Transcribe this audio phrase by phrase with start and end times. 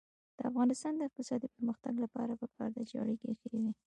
[0.37, 3.71] د افغانستان د اقتصادي پرمختګ لپاره پکار ده چې اړیکې ښې وي.